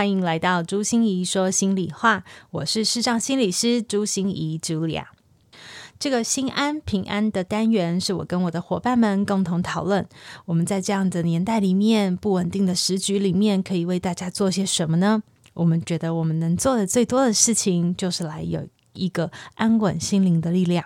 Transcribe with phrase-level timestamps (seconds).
[0.00, 2.24] 欢迎来到朱心怡说心里话。
[2.52, 5.04] 我是视障心理师朱心怡 Julia。
[5.98, 10.08] 这个心安平安的单元是我跟我的伙伴们共同讨论，
[10.46, 15.22] 我们在这样的年代里面、不稳定的时局里面，可以为大家做些什么呢？
[15.52, 20.82] 我们觉得我们能做的最多的事情，就是来有一个安稳心灵的力量。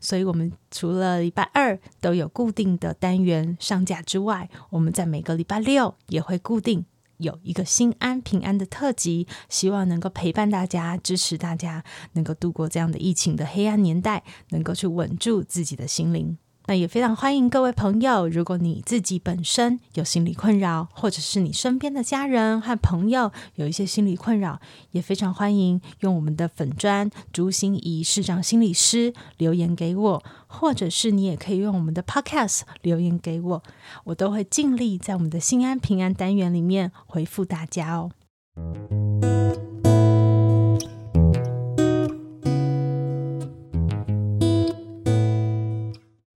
[0.00, 6.86] 所以，我们除了礼拜二都有固定的单元上架之外，我们在每个礼拜六也会固定。
[7.18, 16.36] 有一个心安平安的特辑，希望能够陪伴大家，支持大家，能够度过这样的疫情的黑暗年代，能够去稳住自己的心灵。
[16.66, 24.58] 那也非常欢迎各位朋友，如果你自己本身有心理困扰，或者是你身边的家人和朋友有一些心理困扰，
[24.92, 33.62] 也非常欢迎用我们的粉砖朱心怡市长心理师留言给我，或者是你也可以用我们的 Podcast 留言给我，
[34.04, 38.10] 我都会尽力在我们的心安平安单元里面回复大家哦。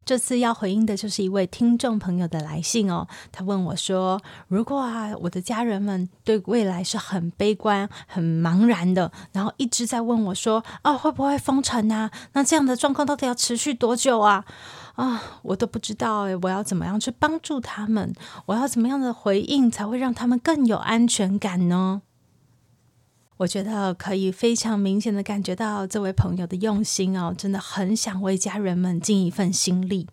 [0.08, 12.10] 这次要回应的就是一位听众朋友的来信哦，他问我说：“如果啊，我的家人们对未来是很悲观、很茫然的，然后一直在问我说，啊，会不会封城啊？
[12.32, 14.46] 那这样的状况到底要持续多久啊？
[14.94, 18.14] 啊，我都不知道诶，我要怎么样去帮助他们？
[18.46, 22.00] 我要怎么样的回应才会让他们更有安全感呢？”
[23.38, 30.06] 我觉得可以非常明显的感觉到这位朋友的用心哦，真的很想为家人们尽一份心力。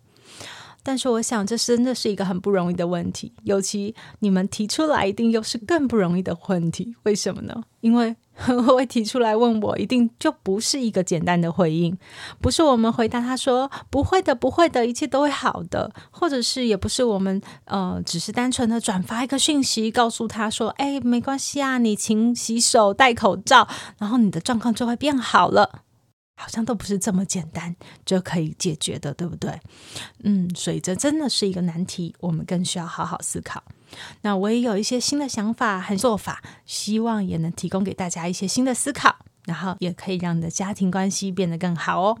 [0.84, 6.94] 但是我想，这真的是一个很不容易的问题，尤其你们提出来，一定又是更不容易的问题。
[7.02, 7.64] 为什么呢？
[7.80, 8.14] 因为
[8.76, 11.96] 会提出来问我，一定就不是一个简单的回应，
[12.40, 23.66] 不是我们回答他说不会的，不会的，一切都会好的，或者是也不是我们呃，只是单纯的转发一个讯息，告诉他说，哎，没关系啊，你勤洗手、戴口罩，
[23.98, 25.82] 然后你的状况就会变好了。
[26.38, 27.74] 好像都不是这么简单
[28.04, 29.58] 就可以解决的，对不对？
[30.22, 33.62] 嗯，所以这真的是一个难题，我们更需要好好思考。
[34.22, 39.16] 那我也有一些新的想法和做法，希望也能提供给大家一些新的思考，
[39.46, 42.18] 然后也可以让你的家庭关系变得更好哦。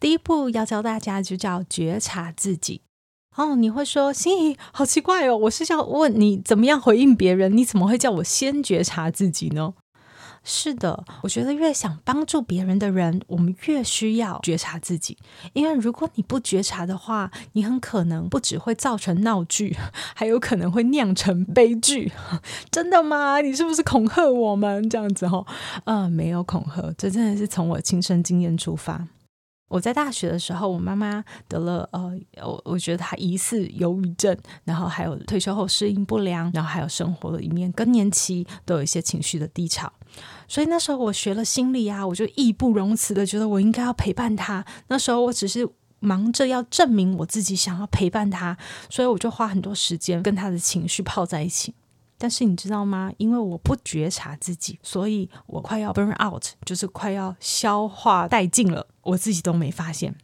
[0.00, 2.82] 第一步要教大家就叫觉察自己。
[3.36, 9.74] 哦，你会说心怡好奇怪哦，我是要问你怎么样回应别人，你怎么会叫我先觉察自己呢？
[10.44, 15.16] 是的，我觉得越想帮助别人的人，我们越需要觉察自己，
[15.52, 19.76] 因为如果你不觉察的话，你很可能不只会造成闹剧，
[20.16, 22.10] 还有可能会酿成悲剧。
[22.70, 23.40] 真的吗？
[23.40, 25.28] 你是不是恐吓我们这样子？
[25.28, 25.44] 哈，
[25.84, 29.06] 呃，没有恐吓，这真的是从我亲身经验出发。
[29.68, 39.90] 我在大学的时候，我妈妈得了呃，我我觉得她疑似忧郁症，然后还有退休后适应不良，然后还有生活的一面更年期都有一些情绪的低潮，
[40.48, 44.64] 所以那时候我学了心理啊，我就义不容辞的觉得我应该要陪伴他。
[44.88, 45.68] 那时候我只是
[46.00, 48.56] 忙着要证明我自己想要陪伴他，
[48.90, 51.74] 所以我就花很多时间跟他的情绪泡在一起。
[52.18, 53.10] 但是你知道吗？
[53.16, 60.14] 因为我不觉察自己，所以我快要 burn out，就是快要消化殆尽了，我自己都没发现。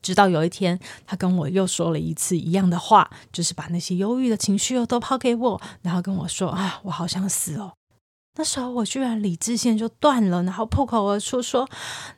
[0.00, 7.72] 直到有一天，他跟我又说了一次一样的话，就是把那些忧郁的情绪又都抛给我，然后跟我说：“啊，我好想死哦！”
[8.36, 11.68] 那时候我居然理智线就断了，然后破口而出说：“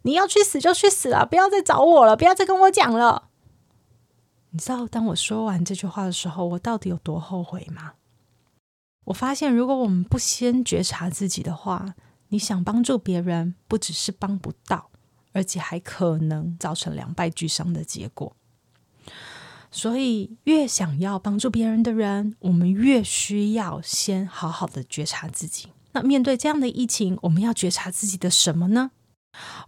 [0.02, 3.28] 你要去死就去死了，不要再找我了，不要再跟我讲了。”
[4.50, 7.92] 你知道，当我说完这句话的时候，我到底有多后悔吗？
[9.04, 11.94] 我发现，如果我们不先觉察自己的话，
[12.28, 14.90] 你想帮助别人，不只是帮不到，
[15.32, 18.34] 而且还可能造成两败俱伤的结果。
[19.70, 25.68] 所以，越想要帮助别人的人，我们越需要先好好的觉察自己。
[25.96, 28.90] 那面对这样的疫情，我们要觉察自己的什么呢？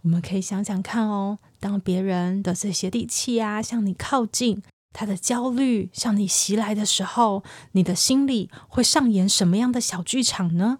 [0.03, 4.61] 我们可以想想看哦，当别人的这些力气啊向你靠近。
[4.93, 10.77] 他的焦虑向你袭来的时候，你的心里会上演什么样的小剧场呢？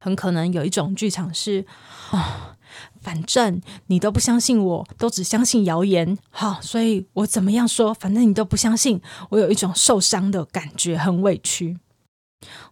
[0.00, 1.64] 很可能有一种剧场是：
[2.10, 2.56] 哦，
[3.00, 6.18] 反正你都不相信我，都只相信谣言。
[6.30, 9.00] 好，所以我怎么样说，反正你都不相信。
[9.30, 11.78] 我有一种受伤的感觉，很委屈。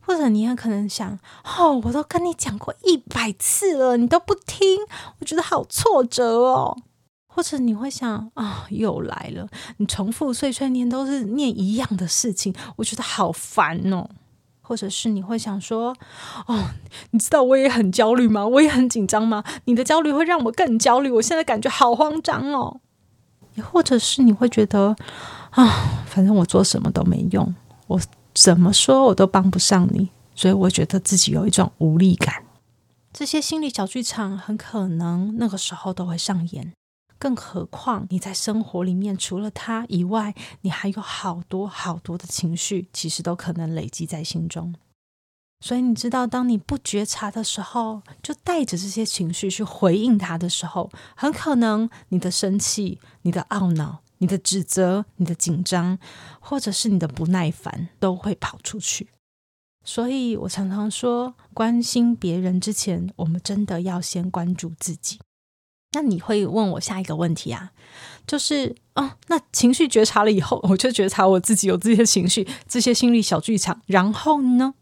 [0.00, 1.18] 或者你也可能想，
[1.58, 4.78] 哦，我都跟你讲过一百次了，你都不听，
[5.18, 6.76] 我觉得好挫折哦。
[7.32, 14.08] 或者你会想，啊，又来了，你重复碎碎念都是念一样的事情，我觉得好烦哦。
[14.60, 15.96] 或者是你会想说，
[16.46, 16.70] 哦，
[17.10, 18.46] 你知道我也很焦虑吗？
[18.46, 19.42] 我也很紧张吗？
[19.64, 22.80] 你的焦虑会让我更焦虑，我现在感觉好慌张哦。
[23.54, 24.94] 也或者是你会觉得，
[25.50, 27.52] 啊，反正我做什么都没用，
[27.88, 28.00] 我
[28.34, 32.44] 怎么说我都帮不上你，所以我觉得自己有一种无力感。
[33.12, 36.72] 这些心理小剧场很可能那个时候都会上演。
[37.18, 44.74] 更何况你在生活里面，除了他以外，你还有好多好多的情绪，其实都可能累积在心中。
[45.62, 55.98] 所以你知道，当你不觉察的时候，就带着这些情绪去回应他的时候，很可能你的生气、你的懊恼、你的指责、你的紧张，
[56.40, 59.08] 或者是你的不耐烦，都会跑出去。
[59.84, 65.18] 所以我常常说，关心别人之前，我们真的要先关注自己。
[65.92, 67.72] 那你会问我下一个问题啊？
[68.26, 74.74] 就是哦，那情绪觉察了以后， 我就觉察我自己有这些情绪、这些心理小剧场，然后呢，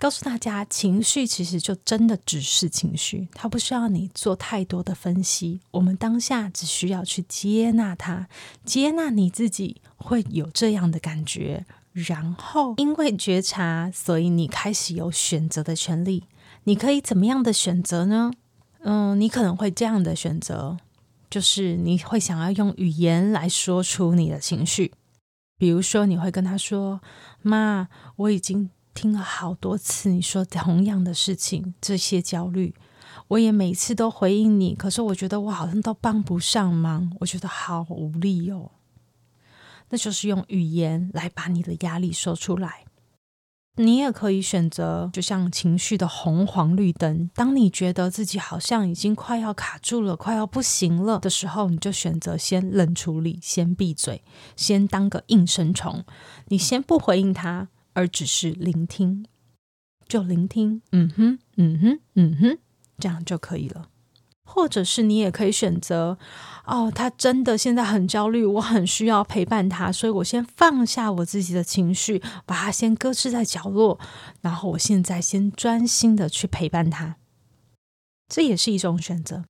[0.00, 5.60] 告诉大家，情绪其实就真的只是情绪，它不需要你做太多的分析。
[5.72, 8.26] 我们当下只需要去接纳它，
[8.64, 16.24] 接纳你自己会有这样的感觉，然后因为觉察，所以你开始有选择的权利。
[16.64, 18.30] 你可以怎么样的选择呢？
[18.78, 20.78] 嗯，你可能会这样的选择，
[21.28, 24.92] 就是你会想要用语言来说出你的情绪，
[25.58, 27.02] 比如说你会跟他说
[27.42, 32.74] ：“妈，我已经听了好多次你说同样的事情，这些焦虑，
[33.28, 38.72] 我也每次都回应你，可是我觉得我好像都帮不上忙，我觉得好无力哦。”
[39.90, 42.84] 那就是用语言来把你的压力说出来。
[43.76, 47.30] 你也可以选择，就像情绪的红黄绿灯。
[47.34, 54.22] 当你觉得自己好像已经快要卡住了、快要不行了的时候，你就选择先冷处理，先闭嘴，
[54.54, 56.04] 先当个应声虫。
[56.48, 59.26] 你先不回应他，而只是聆听，
[60.06, 60.82] 就聆听。
[60.92, 62.58] 嗯哼，嗯哼，嗯哼，
[62.98, 63.88] 这样就可以了。
[64.44, 66.18] 或者是你也可以选择，
[66.64, 74.00] 哦，他真的现在很焦虑，我很需要陪伴他，所以我先放下我自己的情绪，把他先搁置在角落，
[74.40, 77.16] 然后我现在先专心的去陪伴他，
[78.28, 79.44] 这也是一种选择。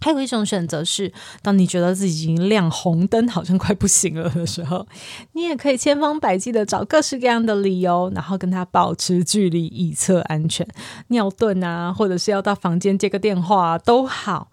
[0.00, 1.12] 还有一种选择是，
[1.42, 4.86] 当你觉得自己已经亮红灯，好像快不行了的时候，
[5.32, 10.66] 你也可以千方百计的找各式各样的理由，然后跟他保持距离，以测安全。
[11.08, 14.50] 尿遁啊，或者是要到房间接个电话都好，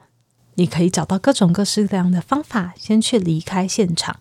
[0.55, 4.17] 你可以找到各种各式各样的方法，先去离开现场。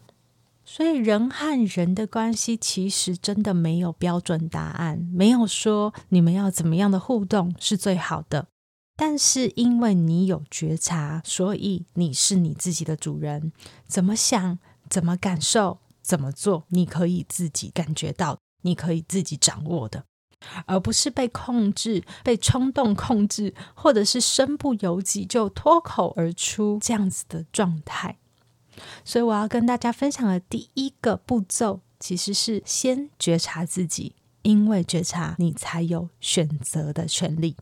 [0.65, 8.47] 所以，人和人的关系其实真的没有标准答案，没有说你们要怎么样的互动是最好的。
[9.05, 13.51] 但是因为你有觉察，所以你是你自己的主人。
[13.85, 20.05] 怎么想、怎么感受、怎么做，你可以自己感觉到，你可以自己掌握的，
[20.67, 28.19] 而不是被控制、被冲动控制，或者是身不由己就脱口而出这样子的状态。
[29.05, 37.57] 所以我要跟大家分享的第一个步骤，其实是先觉察自己，因为觉察，你才有选择的权利。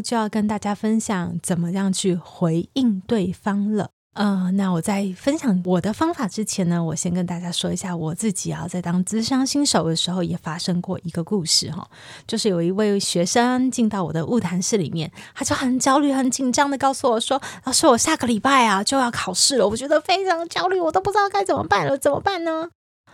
[0.00, 3.90] 就要跟大家分享怎么样去回应对方了。
[4.14, 11.88] 呃，那我在分享我的方法之前呢，我先跟大家说一下我自己啊，在当资商新手的时候也发生过一个故事哈，
[12.26, 22.70] 就是有一位学生进到我的物谈室里面，他就很焦虑、很紧张的告诉我说：“老师，我下个礼拜啊就要考试了，我觉得非常焦虑，我都不知道该怎么办了，怎么办呢？”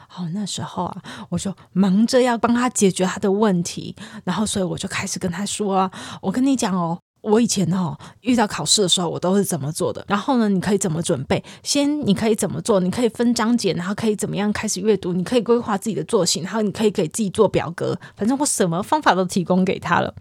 [0.09, 3.95] 好，那时候啊，我就忙着要帮他解决他的问题，
[4.25, 5.91] 然后所以我就开始跟他说
[6.23, 10.05] ：“我跟你讲哦。”我以前哦遇到考试的时候，我都是怎么做的？
[10.07, 11.43] 然后呢，你可以怎么准备？
[11.65, 12.79] 先你可以怎么做？
[12.79, 15.13] 你可以分章节，然后可以怎么样开始阅读？
[15.13, 17.99] 你可以规划自己的作息，然后你可以给自己做表格。
[18.15, 20.15] 反正我什么方法都提供给他了，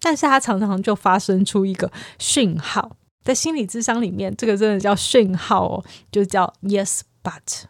[0.00, 2.92] 但是他常常就发生出一个讯号，
[3.24, 7.64] 在心理智商里面，这个真的叫讯号哦，就叫 yes but。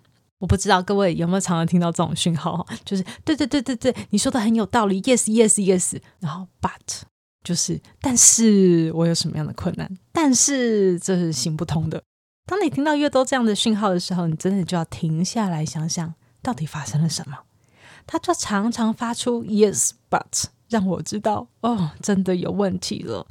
[0.45, 7.05] 我不知道各位有没有常常听到这种讯号就是对对对对对，你说的很有道理，yes yes yes，然后 but。
[7.43, 9.91] 就是，但是我有什么样的困难？
[10.13, 12.03] 但是这是行不通的。
[12.45, 17.39] 当你听到越多这样的讯号的时候，你真的就要停下来想想，到底发生了什么？
[18.07, 23.27] 他就常常发出 yes but，让我知道哦，真的有问题了。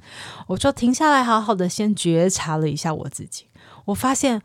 [0.48, 3.46] 我就停下来，好好的先觉察了一下我自己。
[3.86, 4.42] 我发现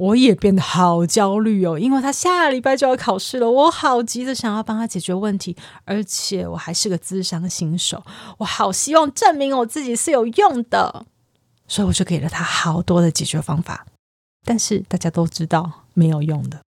[0.00, 5.54] 我也变得好焦虑哦，因为他下礼拜就要考试了，我好急着想要帮他解决问题，
[5.84, 8.02] 而且我还是个智商新手，
[8.38, 11.04] 我好希望证明我自己是有用的，
[11.68, 13.86] 所以我就给了他好多的解决方法。
[14.46, 16.62] 但是大家都知道没有用的。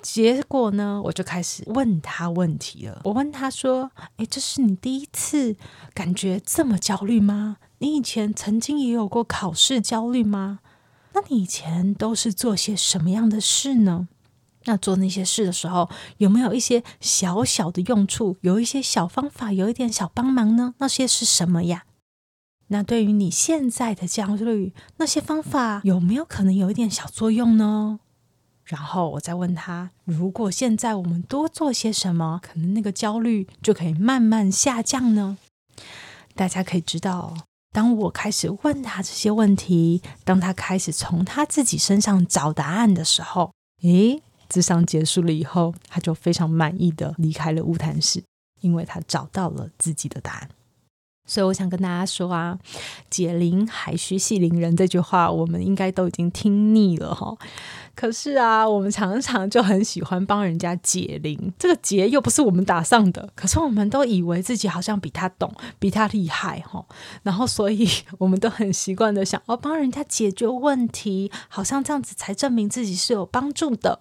[0.00, 3.00] 结果呢，我就开始问他问题了。
[3.02, 5.56] 我问他说：“诶，这是你第一次
[5.92, 7.56] 感觉这么焦虑吗？
[7.78, 10.60] 你以前曾经也有过考试焦虑吗？
[11.16, 14.06] 那你以前都是做些什么样的事呢？
[14.66, 18.36] 那做那些事的时候，有没有一些小小的用处？
[18.42, 20.74] 有一些小方法，有一点小帮忙呢？
[20.76, 21.84] 那些是什么呀？
[22.66, 28.00] 那对于你现在的焦虑，那些方法有没有可能有一点小作用呢？”
[28.66, 35.38] 然后我再问他：如果现在我们多做些什么，可能那个焦虑就可以慢慢下降呢？
[36.34, 37.34] 大家可以知道，
[37.76, 43.52] 当我开始问他这些问题，当他开始从他自己身上找答案的时候，
[43.82, 48.24] 诶，智商结束了以后，他就非常满意的离开了乌谈室，
[48.62, 50.48] 因为他找到了自己的答案。
[51.26, 52.58] 所以我想跟大家说啊
[53.10, 57.36] ，“解铃还须系铃人”这句话，我们应该都已经听腻了哈。
[57.94, 66.84] 可是啊，我们常常就很喜欢帮人家解铃，这个结又不是我们打上的，可是我们都以为自己好像比他懂，比他厉害哈。
[67.22, 74.00] 然后，所以 我们都很习惯的想要帮人家解决问题，好像这样子才证明自己是有帮助的。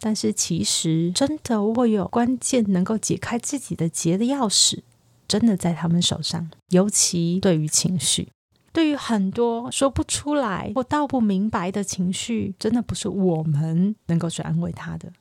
[0.00, 4.80] 但是，其实真的握有关键能够解开自己的结的钥匙。
[5.26, 8.30] 真的在他们手上，尤其对于情绪，
[8.72, 15.12] 对于很多说不出来或道不明白的情绪，真的不是我们能够去安慰他的，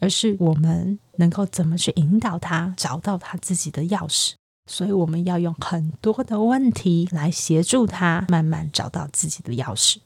[0.00, 4.32] 而是我们能够怎么去引导他找到他自己的钥匙。
[4.70, 9.96] 所以，我们要用很多的问题来协助他慢慢找到自己的钥匙。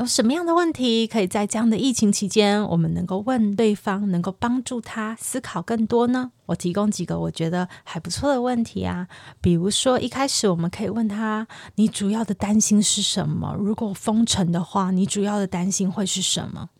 [0.00, 6.32] 有什么样的问题可以在这样的疫情期间，我们能够问对方，能够帮助他思考更多呢？
[6.46, 9.08] 我提供几个我觉得还不错的问题啊，
[9.42, 13.54] 比如说一开始我们可以问他：你主要的担心是什么？
[13.58, 16.70] 如果封城的话，你主要的担心会是什么？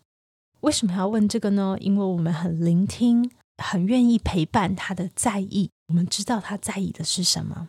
[0.60, 1.76] 为什么要问这个呢？
[1.78, 3.30] 因为我们很聆听，
[3.62, 7.68] 很愿意陪伴他的在意，我们知道他在意的是什么。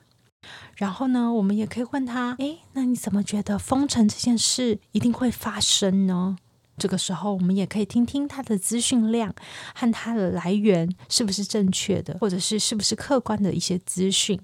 [0.75, 6.37] 然后呢，我们也可以问他：诶，那你怎么觉得封城这件事一定会发生呢？
[6.77, 9.35] 这个时候，我们也可以听听他的资讯量
[9.75, 14.39] 和他的来源是不是正确的，或者是是不是客观的一些资讯。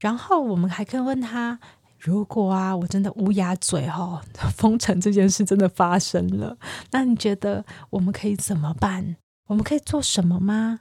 [0.00, 1.60] 然后，我们还可以问他：
[1.98, 4.20] 如果啊，我真的乌鸦嘴哈，
[4.56, 6.56] 封城这件事真的发生了，
[6.90, 9.16] 那你觉得我们可以怎么办？
[9.46, 10.80] 我们可以做什么吗？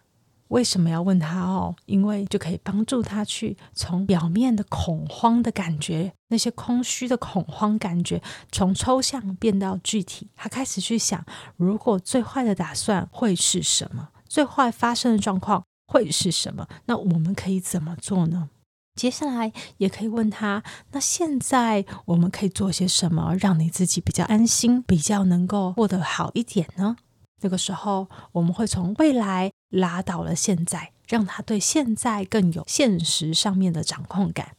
[0.49, 1.75] 为什么要问他哦？
[1.85, 10.29] 因为就可以帮助他去从表面的恐慌的感觉，那些空虚的恐慌感觉，从抽象变到具体。
[10.35, 11.25] 他开始去想，
[11.55, 14.09] 如果最坏的打算会是什么？
[14.27, 16.67] 最坏发生的状况会是什么？
[16.85, 18.49] 那我们可以怎么做呢？
[18.95, 26.97] 接下来也可以问他，那现在我们可以做些什么，让你自己比较安心，比较能够过得好一点呢？
[27.41, 34.51] 那个时候，我们会从未来拉到了现在，让他对现在更有现实上面的掌控感。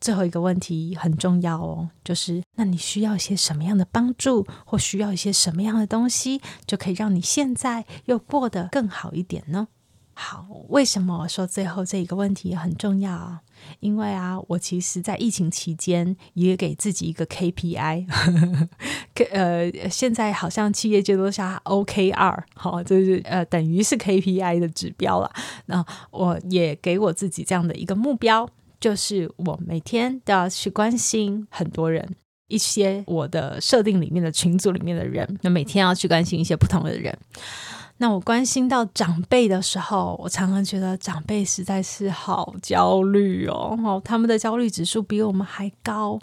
[0.00, 9.68] 最后一个问题很重要哦，就是那你需要一些什么样的帮助，或需要一些什么样的东西，就可以让你现在又过得更好一点呢？
[10.20, 13.40] 好，为什么我说最后这一个问题很重要啊？
[13.78, 18.04] 因为啊，我其实，在疫情期间也给自己一个 KPI，
[19.30, 25.30] 呃，现在好像企业界都下 OKR，好，就是呃，等于是 KPI 的指标了。
[25.66, 32.16] 那我也给我自己这样的一个目标，就是我每天都要去关心很多人，
[32.48, 37.16] 一些我的设定里面的群组里面的人，那每天要去关心一些不同的人。
[37.98, 46.18] 那我关心到长辈的时候，我常常觉得长辈实在是好焦虑哦，他们的焦虑指数比我们还高，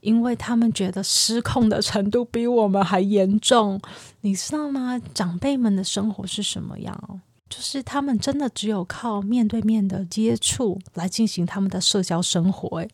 [0.00, 3.80] 因为他们觉得失控的程度比我们还严重，
[4.20, 5.00] 你知道吗？
[5.14, 7.20] 长辈们的生活是什么样？
[7.48, 12.90] 就是他们真的只有靠面对面的接触来进行他们的社交生活，诶，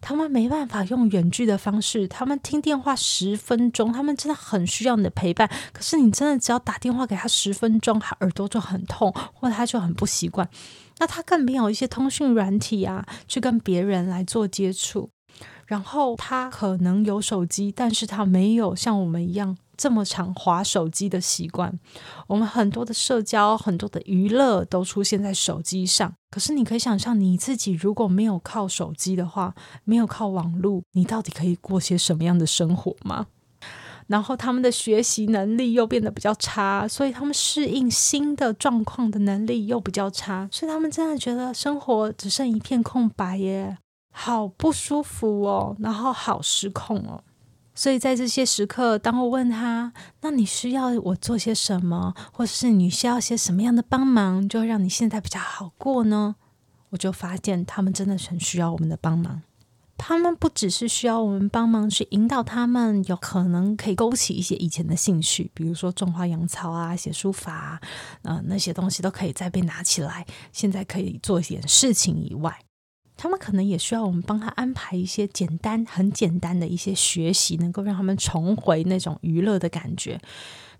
[0.00, 2.06] 他们没办法用远距的方式。
[2.06, 5.50] 他们听电话十分钟，他们真的很需要你的陪伴。
[5.72, 10.48] 可是你真的只要打电话给他十分钟，他耳朵就很痛，或者他就很不习惯。
[10.98, 15.10] 那他更没有一些通讯软体啊，去跟别人来做接触。
[15.66, 21.78] 然后他可能有手机，但是他没有像我们一样这么长划手机的习惯。
[22.26, 26.14] 我们很多的社交、很多的娱乐都出现在手机上。
[26.30, 29.54] 可是你可以想象，你自己如果没有靠手机的话，
[29.84, 33.26] 没有靠网络，你到底可以过些什么样的生活吗？
[34.06, 43.78] 然后他们的学习能力又变得比较差，所以他们适应新的状况的能力又比较差，所以他们真的觉得生活只剩一片空白耶，
[44.12, 47.24] 好不舒服哦，然后好失控哦。
[47.76, 49.92] 所以在这些时刻，当我问他
[50.22, 56.34] ：“那你需要我做些什么，或者是你需要些什么样的帮忙，就让你现在比较好过呢？”
[56.90, 59.42] 我就发现他们真的很需要我们的帮忙。
[59.98, 67.80] 他们不只是需要我们帮忙去引导他们，有可能可以勾起一些以前的兴趣，比如说种花养草啊、写书法啊，
[68.22, 72.54] 呃，那些东西都可以再被拿起来，现在可以做一点事情以外，
[73.16, 80.20] 他们可能也需要我们帮他安排一些简单、很简单的一些学习，能够让他们重回那种娱乐的感觉。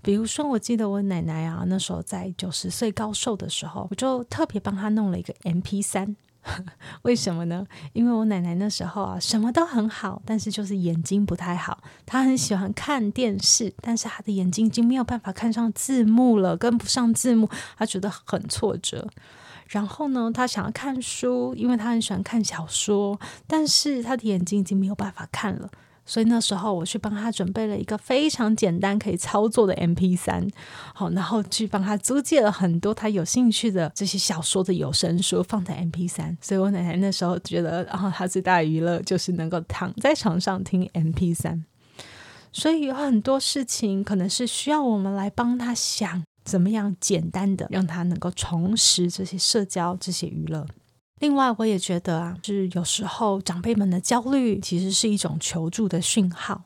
[0.03, 6.15] 比如说，我记得我奶奶啊，那时候在九十岁高寿的时候，我就特别帮她弄了一个 M P 三。
[7.03, 7.67] 为什么呢？
[7.93, 11.83] 因为我奶奶那时候啊，什么都很好，但是就是眼睛不太好。
[12.05, 19.09] 她很喜欢看电视，但是她的眼睛已经没有办法看上字幕了，跟不上字幕，她觉得很挫折。
[19.69, 25.69] 然后呢，他想要看书，因为他很喜欢看小说，但是他的眼睛已经没有办法看了。
[26.09, 30.49] 所以那时候我去帮他准备了一个非常简单可以操作的 M P 三，
[30.95, 36.39] 好，然后去帮他租借了很多他有兴趣的这些小说的有声书放在 M P 三。
[36.41, 41.65] 所以我奶奶那时候觉得，然后她最大的娱乐就是能够躺在床上听 M P 三。
[42.53, 50.65] 所以有很多事情可能是需要我们来帮他想，怎么样简单的让他能够重拾这些社交、这些娱乐。
[51.19, 56.63] 另外，我也觉得啊，是有时候长辈们的焦虑其实是一种求助的讯号，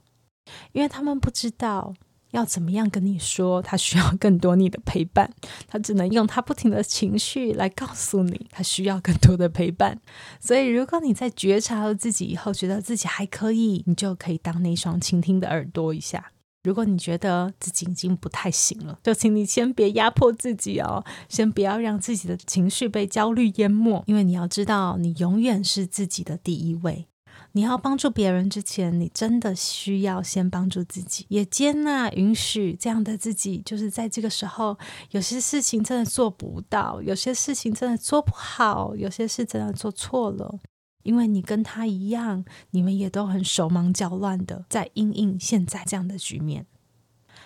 [0.72, 1.94] 因为他们不知道
[2.32, 5.32] 要怎么样跟你说，他需要更多你的陪伴，
[5.68, 10.00] 他只能用他不停的情绪来告诉你，他需要更多的陪伴。
[10.40, 16.32] 所以，如果你在觉察了自己以后，觉得自己还可以，你就可以当那双倾听的耳朵一下。
[16.62, 27.06] 如果你觉得自己已经不太行了，就请你先别压迫自己哦，先不要让自己的情绪被焦虑淹没，因为你要知道，你永远是自己的第一位。
[27.52, 33.60] 你要帮助别人之前，你真的需要先帮助自己，也接纳、允许这样的自己。
[33.64, 34.78] 就是在这个时候，
[35.10, 40.60] 有些事情真的做不到，有些事情真的做不好，有些事真的做错了。
[41.02, 46.66] 因为你跟他一样，你们也都很手忙脚乱的在应应现在这样的局面。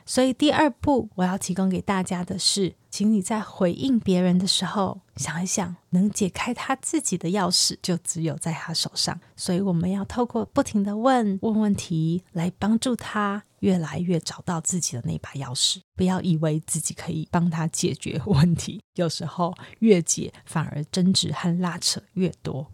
[0.06, 9.18] 所以第二步，我要提供给大家的是，请你在回应别人的时候，想一想，能解开他自己的钥匙，就只有在他手上。
[9.34, 15.78] 所以我们要透过不停的问问问题，来帮助他越来越找到自己的那把钥匙。
[15.96, 22.70] 不要以为自己可以帮他解决问题，有时候越解反而争执和拉扯越多。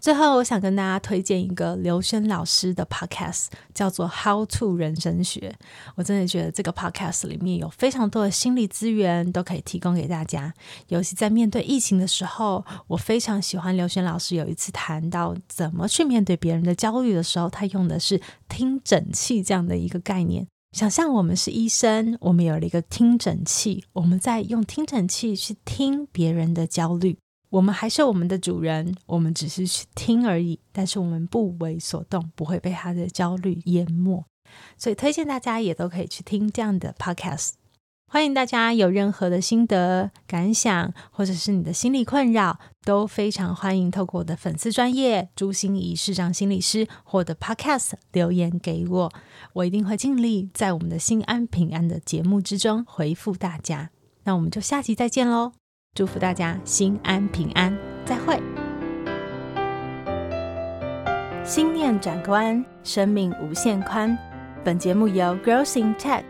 [0.00, 5.54] 最后，我想跟大家推荐一个刘轩老师的 podcast，叫做《How to 人生学》。
[5.94, 10.52] 我真的觉得这个 podcast 里面有非常多的心理资源都可以提供给大家。
[10.88, 20.48] 尤其在面对疫情的时候，我非常喜欢刘轩老师有一次谈到怎么去面对别人的焦虑的时候，他用的是听诊器这样的一个概念。
[20.72, 27.18] 想象我们是医生，我们有了一个听诊器，我们在用听诊器去听别人的焦虑。
[27.50, 34.24] 我们还是我们的主人，我们只是去听而已，但是我们不为所动，不会被他的焦虑淹没。
[34.76, 37.54] 所以推荐大家也都可以去听这样的 podcast。
[38.12, 49.12] 欢迎大家有任何的心得感想，或者是你的心理困扰，都非常欢迎透过我的粉丝专业朱心怡市长心理师或者 Podcast 留言给我，
[49.52, 53.90] 我一定会尽力在我们的心安平安的节目之中回复大家。
[54.24, 55.52] 那我们就下集再见喽！
[55.94, 58.42] 祝福大家心安平安，再会。
[61.44, 64.18] 心念转关，生命无限宽。
[64.64, 66.29] 本节目由 Growth in Tech。